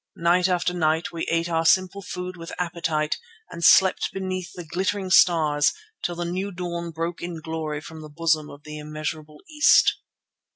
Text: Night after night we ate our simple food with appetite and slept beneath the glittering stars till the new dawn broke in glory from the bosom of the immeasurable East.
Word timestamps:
Night 0.17 0.47
after 0.49 0.73
night 0.73 1.11
we 1.11 1.27
ate 1.29 1.47
our 1.47 1.63
simple 1.63 2.01
food 2.01 2.35
with 2.35 2.51
appetite 2.59 3.19
and 3.51 3.63
slept 3.63 4.11
beneath 4.11 4.51
the 4.55 4.63
glittering 4.65 5.11
stars 5.11 5.73
till 6.03 6.15
the 6.15 6.25
new 6.25 6.51
dawn 6.51 6.89
broke 6.89 7.21
in 7.21 7.39
glory 7.39 7.81
from 7.81 8.01
the 8.01 8.09
bosom 8.09 8.49
of 8.49 8.63
the 8.63 8.79
immeasurable 8.79 9.43
East. 9.47 9.97